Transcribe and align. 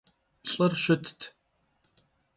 Lh'ır 0.49 0.73
şıtt. 0.83 1.19